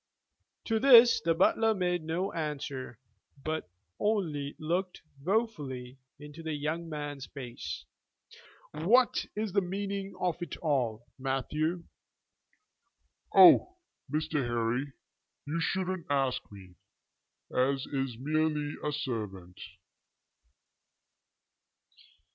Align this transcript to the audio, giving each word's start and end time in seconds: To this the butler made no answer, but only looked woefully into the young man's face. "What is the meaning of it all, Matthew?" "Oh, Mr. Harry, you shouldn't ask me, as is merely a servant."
To 0.65 0.79
this 0.79 1.21
the 1.21 1.35
butler 1.35 1.75
made 1.75 2.01
no 2.01 2.33
answer, 2.33 2.97
but 3.43 3.69
only 3.99 4.55
looked 4.57 5.03
woefully 5.23 5.99
into 6.17 6.41
the 6.41 6.55
young 6.55 6.89
man's 6.89 7.27
face. 7.27 7.85
"What 8.71 9.27
is 9.35 9.53
the 9.53 9.61
meaning 9.61 10.15
of 10.19 10.41
it 10.41 10.57
all, 10.57 11.05
Matthew?" 11.19 11.83
"Oh, 13.31 13.75
Mr. 14.11 14.43
Harry, 14.43 14.91
you 15.45 15.61
shouldn't 15.61 16.07
ask 16.09 16.51
me, 16.51 16.73
as 17.55 17.85
is 17.85 18.17
merely 18.17 18.73
a 18.83 18.91
servant." 18.91 19.59